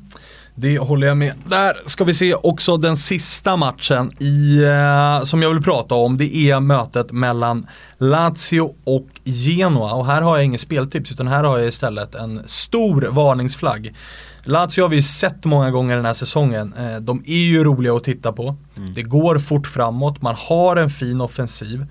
[0.55, 1.33] Det håller jag med.
[1.45, 6.17] Där ska vi se också den sista matchen i, eh, som jag vill prata om.
[6.17, 9.93] Det är mötet mellan Lazio och Genoa.
[9.93, 13.93] Och här har jag inget speltips utan här har jag istället en stor varningsflagg.
[14.43, 16.73] Lazio har vi sett många gånger den här säsongen.
[16.73, 18.55] Eh, de är ju roliga att titta på.
[18.77, 18.93] Mm.
[18.93, 21.85] Det går fort framåt, man har en fin offensiv.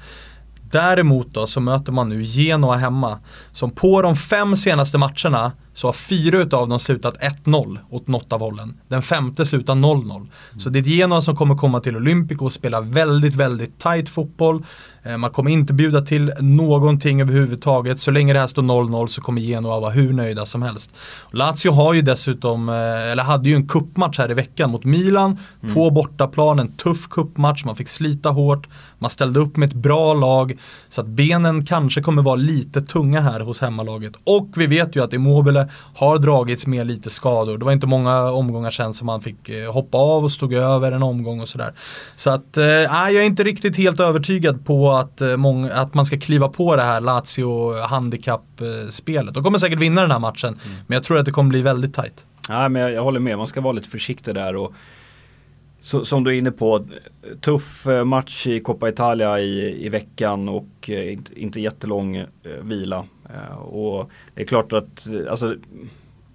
[0.70, 3.18] Däremot då så möter man nu Genoa hemma.
[3.52, 8.32] Som på de fem senaste matcherna så har fyra utav dem slutat 1-0 åt något
[8.32, 8.80] av hållen.
[8.88, 10.28] Den femte slutar 0-0.
[10.58, 14.08] Så det är ett Genoa som kommer komma till Olympico och spela väldigt, väldigt tight
[14.08, 14.64] fotboll.
[15.02, 18.00] Eh, man kommer inte bjuda till någonting överhuvudtaget.
[18.00, 20.90] Så länge det här står 0-0 så kommer Genoa vara hur nöjda som helst.
[21.30, 25.38] Lazio har ju dessutom, eh, eller hade ju en kuppmatch här i veckan mot Milan.
[25.62, 25.74] Mm.
[25.74, 27.64] På bortaplan, en tuff kuppmatch.
[27.64, 28.68] Man fick slita hårt.
[28.98, 30.58] Man ställde upp med ett bra lag.
[30.88, 34.12] Så att benen kanske kommer vara lite tunga här hos hemmalaget.
[34.24, 37.58] Och vi vet ju att Immobile har dragits med lite skador.
[37.58, 40.92] Det var inte många omgångar sedan som han fick eh, hoppa av och stod över
[40.92, 41.72] en omgång och sådär.
[42.16, 46.06] Så att, eh, jag är inte riktigt helt övertygad på att, eh, många, att man
[46.06, 49.34] ska kliva på det här Lazio handikappspelet.
[49.34, 50.76] De kommer säkert vinna den här matchen, mm.
[50.86, 52.24] men jag tror att det kommer bli väldigt tajt.
[52.48, 54.56] Nej, men jag, jag håller med, man ska vara lite försiktig där.
[54.56, 54.72] Och
[55.80, 56.86] så, som du är inne på,
[57.40, 62.24] tuff eh, match i Coppa Italia i, i veckan och eh, inte, inte jättelång
[62.62, 63.04] vila.
[63.58, 65.54] Och det är klart att, alltså,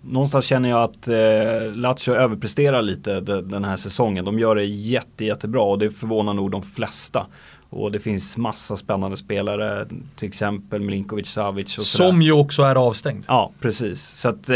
[0.08, 4.26] någonstans känner jag att eh, Lazio överpresterar lite de, den här säsongen.
[4.26, 7.28] De gör det jätte, jättebra och det förvånar nog de flesta.
[7.70, 11.78] Och det finns massa spännande spelare, till exempel Milinkovic Savic.
[11.78, 13.24] Och Som ju också är avstängd.
[13.28, 14.02] Ja, precis.
[14.02, 14.50] Så att,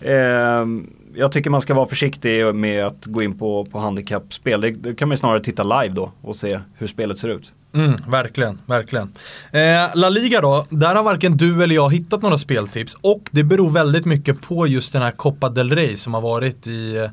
[0.00, 0.66] eh,
[1.14, 4.60] jag tycker man ska vara försiktig med att gå in på, på handikappspel.
[4.60, 7.52] Det, det kan man snarare titta live då och se hur spelet ser ut.
[7.74, 9.12] Mm, verkligen, verkligen.
[9.50, 13.44] Eh, La Liga då, där har varken du eller jag hittat några speltips och det
[13.44, 17.08] beror väldigt mycket på just den här Copa del Rey som har varit i,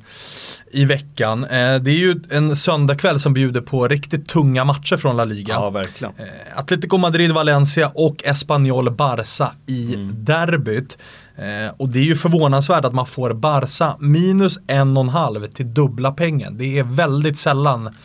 [0.72, 1.43] i veckan.
[1.43, 5.54] Eh, det är ju en söndagkväll som bjuder på riktigt tunga matcher från La Liga.
[5.54, 6.13] Ja, verkligen.
[6.17, 10.24] Eh, Atletico Madrid, Valencia och Espanyol Barça i mm.
[10.24, 10.98] derbyt.
[11.36, 15.45] Eh, och det är ju förvånansvärt att man får Barca minus en och en halv
[15.45, 16.58] till dubbla pengen.
[16.58, 17.95] Det är väldigt sällan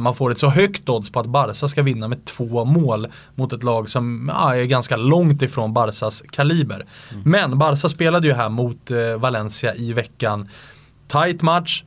[0.00, 3.52] man får ett så högt odds på att Barca ska vinna med två mål mot
[3.52, 6.86] ett lag som ja, är ganska långt ifrån Barcas kaliber.
[7.10, 7.22] Mm.
[7.24, 10.48] Men Barca spelade ju här mot eh, Valencia i veckan.
[11.08, 11.84] Tight match,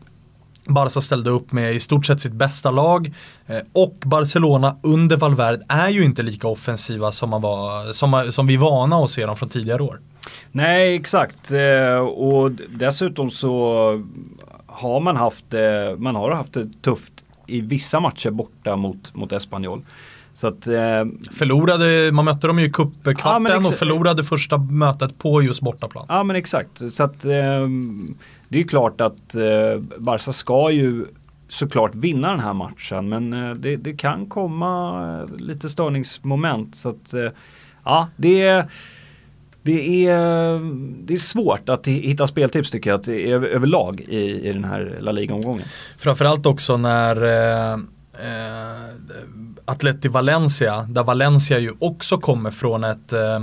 [0.68, 3.14] Barca ställde upp med i stort sett sitt bästa lag
[3.48, 8.48] eh, och Barcelona under Valverde är ju inte lika offensiva som, man var, som, som
[8.48, 10.02] vi är vana att se dem från tidigare år.
[10.52, 11.52] Nej, exakt.
[11.52, 14.04] Eh, och dessutom så
[14.68, 19.32] har man haft, eh, man har haft det tufft i vissa matcher borta mot, mot
[19.32, 19.82] Espanyol.
[20.36, 25.18] Så att, eh, förlorade, man mötte dem ju i cupkvarten ja, och förlorade första mötet
[25.18, 26.06] på just bortaplan.
[26.10, 26.92] Ja men exakt.
[26.92, 27.68] Så att, eh,
[28.50, 31.06] det är klart att eh, Barca ska ju
[31.48, 36.76] såklart vinna den här matchen men eh, det, det, kan komma lite störningsmoment.
[36.76, 37.14] Så att,
[37.84, 38.66] ja, det är
[39.65, 40.60] det är,
[41.06, 45.12] det är svårt att hitta speltips tycker jag att överlag i, i den här La
[45.12, 45.65] Liga-omgången.
[45.97, 48.80] Framförallt också när eh, eh,
[49.65, 53.39] Atleti Valencia, där Valencia ju också kommer från ett eh,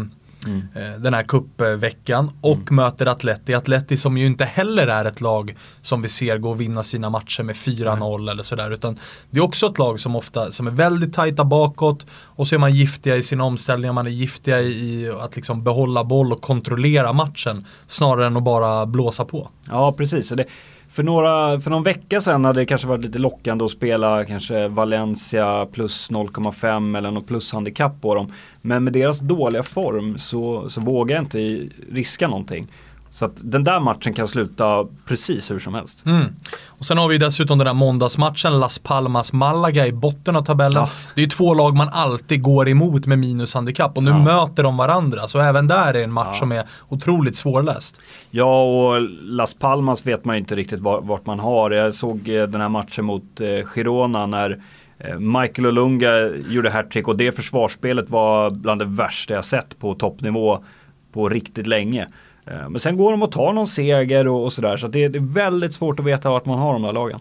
[0.46, 0.62] Mm.
[0.74, 2.76] Eh, den här kuppveckan och mm.
[2.76, 3.54] möter Atleti.
[3.54, 7.10] Atleti som ju inte heller är ett lag som vi ser gå och vinna sina
[7.10, 8.28] matcher med 4-0 mm.
[8.28, 8.70] eller sådär.
[8.70, 8.98] Utan
[9.30, 12.58] det är också ett lag som ofta som är väldigt tajta bakåt och så är
[12.58, 17.12] man giftiga i sina omställningar, man är giftiga i att liksom behålla boll och kontrollera
[17.12, 19.48] matchen snarare än att bara blåsa på.
[19.70, 20.28] Ja precis.
[20.28, 20.44] Det,
[20.92, 24.68] för, några, för någon vecka sedan hade det kanske varit lite lockande att spela kanske
[24.68, 28.32] Valencia plus 0,5 eller något plushandikapp på dem.
[28.60, 32.68] Men med deras dåliga form så, så vågar jag inte riska någonting.
[33.14, 36.06] Så att den där matchen kan sluta precis hur som helst.
[36.06, 36.24] Mm.
[36.66, 40.82] Och sen har vi dessutom den där måndagsmatchen, Las Palmas-Malaga i botten av tabellen.
[40.82, 40.90] Ja.
[41.14, 44.18] Det är ju två lag man alltid går emot med minushandikapp och nu ja.
[44.18, 45.28] möter de varandra.
[45.28, 46.34] Så även där är det en match ja.
[46.34, 48.00] som är otroligt svårläst.
[48.30, 51.70] Ja, och Las Palmas vet man ju inte riktigt vart man har.
[51.70, 54.58] Jag såg eh, den här matchen mot eh, Girona när
[54.98, 59.94] eh, Michael Olunga gjorde hattrick och det försvarsspelet var bland det värsta jag sett på
[59.94, 60.64] toppnivå
[61.12, 62.08] på riktigt länge.
[62.46, 64.76] Eh, men sen går de och tar någon seger och, och sådär.
[64.76, 67.20] Så det, det, är väldigt svårt att veta vart man har de där lagen.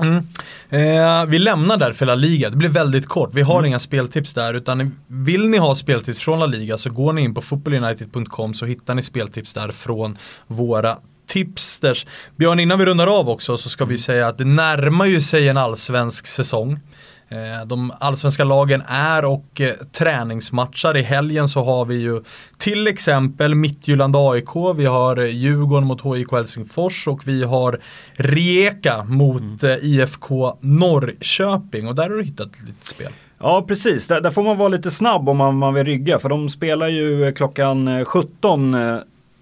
[0.00, 0.26] Mm.
[0.70, 3.30] Eh, vi lämnar därför La Liga, det blir väldigt kort.
[3.32, 3.66] Vi har mm.
[3.66, 7.34] inga speltips där utan vill ni ha speltips från La Liga så går ni in
[7.34, 12.06] på footballunited.com så hittar ni speltips där från våra tipsters.
[12.36, 13.98] Björn, innan vi rundar av också så ska vi mm.
[13.98, 16.80] säga att det närmar ju sig en allsvensk säsong.
[17.28, 20.96] Eh, de allsvenska lagen är och eh, träningsmatchar.
[20.96, 22.22] I helgen så har vi ju
[22.58, 27.80] till exempel Mittjylland AIK, vi har eh, Djurgården mot HIK Helsingfors och vi har
[28.12, 29.78] Rijeka mot mm.
[29.82, 33.12] IFK Norrköping och där har du hittat lite spel.
[33.38, 36.28] Ja precis, där, där, får man vara lite snabb om man, man vill rygga för
[36.28, 38.76] de spelar ju klockan 17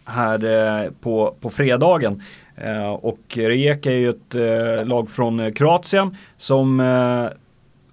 [0.04, 2.22] här på, på fredagen.
[3.00, 4.34] Och Rijeka är ju ett
[4.88, 6.80] lag från Kroatien som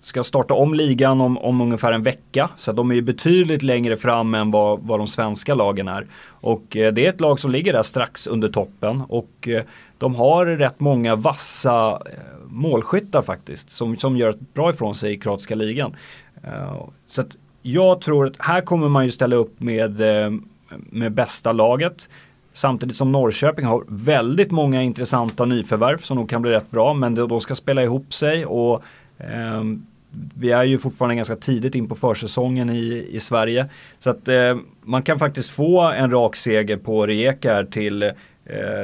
[0.01, 2.49] ska starta om ligan om, om ungefär en vecka.
[2.55, 6.07] Så de är ju betydligt längre fram än vad, vad de svenska lagen är.
[6.29, 9.03] Och eh, det är ett lag som ligger där strax under toppen.
[9.09, 9.63] Och eh,
[9.97, 13.69] de har rätt många vassa eh, målskyttar faktiskt.
[13.69, 15.95] Som, som gör ett bra ifrån sig i kroatiska ligan.
[16.43, 20.31] Eh, så att jag tror att här kommer man ju ställa upp med, eh,
[20.69, 22.09] med bästa laget.
[22.53, 26.93] Samtidigt som Norrköping har väldigt många intressanta nyförvärv som nog kan bli rätt bra.
[26.93, 28.83] Men de ska spela ihop sig och
[29.17, 33.69] ehm, vi är ju fortfarande ganska tidigt in på försäsongen i, i Sverige.
[33.99, 38.11] Så att eh, man kan faktiskt få en rak seger på Rijeka till eh,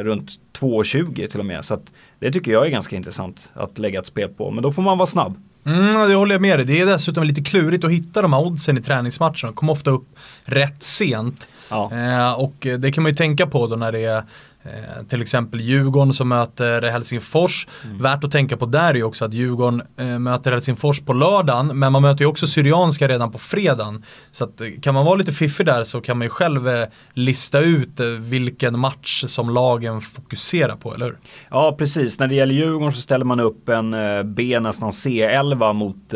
[0.03, 1.65] runt 2,20 till och med.
[1.65, 4.51] Så att det tycker jag är ganska intressant att lägga ett spel på.
[4.51, 5.38] Men då får man vara snabb.
[5.65, 6.65] Mm, det håller jag med dig.
[6.65, 9.35] Det är dessutom lite klurigt att hitta de här oddsen i träningsmatcherna.
[9.41, 10.07] De kommer ofta upp
[10.43, 11.47] rätt sent.
[11.69, 11.91] Ja.
[11.93, 14.23] Eh, och det kan man ju tänka på då när det är
[14.65, 17.67] Eh, till exempel Djurgården som möter Helsingfors.
[17.84, 17.97] Mm.
[18.01, 21.80] Värt att tänka på där är ju också att Djurgården eh, möter Helsingfors på lördagen
[21.80, 24.04] men man möter ju också Syrianska redan på fredagen.
[24.32, 26.88] Så att, eh, kan man vara lite fiffig där så kan man ju själv eh,
[27.13, 31.17] lista ut vilken match som lagen fokuserar på, eller hur?
[31.49, 32.19] Ja, precis.
[32.19, 33.95] När det gäller Djurgården så ställer man upp en
[34.36, 36.13] B, nästan C11 mot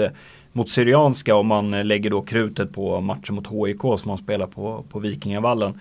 [0.52, 4.86] mot Syrianska och man lägger då krutet på matchen mot HIK som man spelar på,
[4.90, 5.80] på Vikingavallen.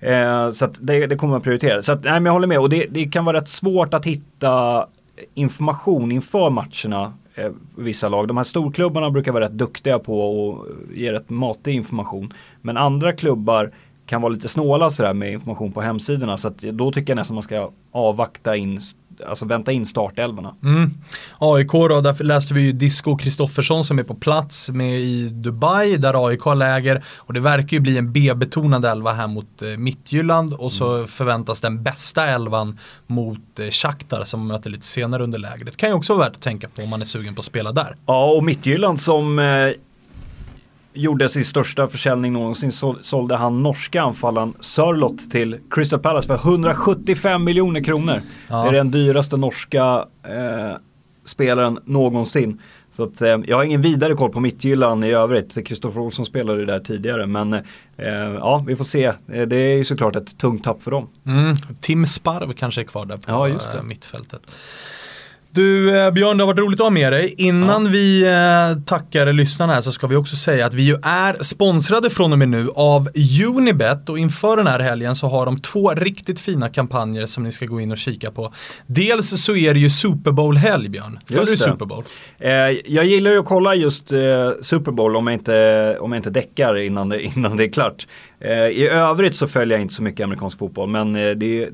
[0.00, 1.82] Eh, så det, det, kommer man prioritera.
[1.82, 4.06] Så att, nej, men jag håller med och det, det, kan vara rätt svårt att
[4.06, 4.86] hitta
[5.34, 7.12] information inför matcherna.
[7.34, 8.28] Eh, vissa lag.
[8.28, 12.32] De här storklubbarna brukar vara rätt duktiga på att ge rätt matig information.
[12.62, 13.70] Men andra klubbar
[14.06, 16.36] kan vara lite snåla sådär med information på hemsidorna.
[16.36, 18.80] Så att då tycker jag nästan man ska avvakta in
[19.28, 20.54] alltså vänta in startelvorna.
[20.64, 20.90] Mm.
[21.38, 25.96] AIK då, där läste vi ju Disco Kristoffersson som är på plats med i Dubai
[25.96, 29.68] där AIK har läger och det verkar ju bli en B-betonad elva här mot eh,
[29.68, 31.06] Mittjylland och så mm.
[31.06, 35.76] förväntas den bästa elvan mot eh, Shakhtar som möter lite senare under lägret.
[35.76, 37.72] Kan ju också vara värt att tänka på om man är sugen på att spela
[37.72, 37.96] där.
[38.06, 39.72] Ja, och Mittjylland som eh,
[40.92, 46.34] gjorde sin största försäljning någonsin så, sålde han norska anfallaren Sörlott till Crystal Palace för
[46.34, 48.20] 175 miljoner kronor.
[48.48, 48.62] Ja.
[48.62, 50.76] Det är den dyraste norska eh,
[51.24, 52.60] spelaren någonsin.
[52.90, 55.66] Så att, eh, jag har ingen vidare koll på Mittgyllan i övrigt.
[55.66, 57.62] Kristoffer Olsson spelade där tidigare men eh,
[58.38, 59.04] ja, vi får se.
[59.04, 61.08] Eh, det är ju såklart ett tungt tapp för dem.
[61.26, 61.56] Mm.
[61.80, 64.42] Tim Sparv kanske är kvar där på ja, eh, mittfältet.
[65.52, 67.34] Du eh, Björn, det har varit roligt att ha med dig.
[67.38, 67.90] Innan ja.
[67.90, 72.10] vi eh, tackar lyssnarna här så ska vi också säga att vi ju är sponsrade
[72.10, 73.08] från och med nu av
[73.46, 77.52] Unibet och inför den här helgen så har de två riktigt fina kampanjer som ni
[77.52, 78.52] ska gå in och kika på.
[78.86, 81.18] Dels så är det ju Super Bowl-helg Björn.
[81.26, 82.04] Följer du Super Bowl?
[82.38, 82.50] Eh,
[82.86, 84.18] jag gillar ju att kolla just eh,
[84.60, 88.06] Super Bowl om jag inte, om jag inte däckar innan det, innan det är klart.
[88.40, 91.68] Eh, I övrigt så följer jag inte så mycket amerikansk fotboll men eh, det är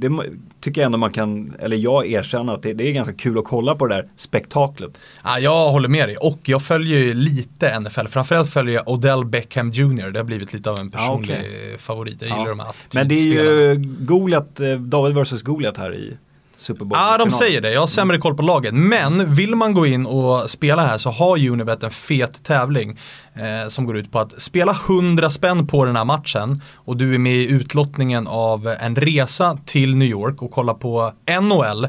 [0.00, 0.22] det
[0.60, 3.44] tycker jag ändå man kan, eller jag erkänner att det, det, är ganska kul att
[3.44, 4.90] kolla på det där spektaklet.
[5.24, 8.06] Ja, jag håller med dig och jag följer ju lite NFL.
[8.06, 10.10] Framförallt följer jag Odell Beckham Jr.
[10.10, 11.78] Det har blivit lite av en personlig ah, okay.
[11.78, 12.22] favorit.
[12.22, 12.48] Jag gillar ja.
[12.48, 16.16] de här Men det är ju Goliat, eh, David vs Goliat här i
[16.60, 16.98] Super Bowl.
[16.98, 17.72] Ja, de säger det.
[17.72, 18.74] Jag har sämre koll på laget.
[18.74, 22.98] Men vill man gå in och spela här så har Unibet en fet tävling
[23.34, 27.14] eh, som går ut på att spela 100 spänn på den här matchen och du
[27.14, 31.88] är med i utlottningen av en resa till New York och kolla på NHL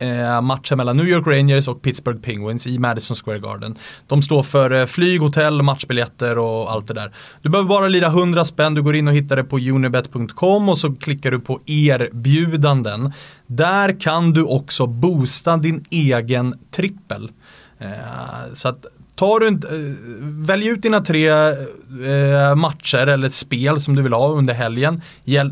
[0.00, 3.78] eh, matchen mellan New York Rangers och Pittsburgh Penguins i Madison Square Garden.
[4.06, 7.14] De står för eh, flyg, hotell, matchbiljetter och allt det där.
[7.42, 10.78] Du behöver bara lira 100 spänn, du går in och hittar det på unibet.com och
[10.78, 13.12] så klickar du på erbjudanden.
[13.46, 17.30] Där kan du också boosta din egen trippel.
[17.78, 23.80] Eh, så att tar du inte, eh, välj ut dina tre eh, matcher eller spel
[23.80, 25.02] som du vill ha under helgen.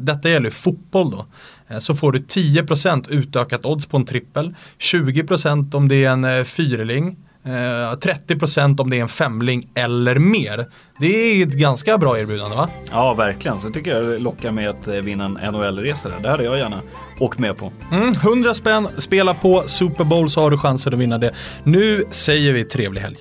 [0.01, 1.27] Detta gäller fotboll då.
[1.71, 6.25] Eh, så får du 10% utökat odds på en trippel, 20% om det är en
[6.25, 10.67] eh, fyrling, 30% eh, om det är en femling eller mer.
[11.01, 12.69] Det är ett ganska bra erbjudande va?
[12.91, 16.09] Ja verkligen, så tycker jag lockar med att vinna en NHL-resa.
[16.23, 16.81] Det hade jag gärna
[17.21, 17.73] åkt med på.
[17.93, 21.35] Mm, 100 spänn, spela på Super Bowl så har du chansen att vinna det.
[21.65, 23.17] Nu säger vi trevlig helg.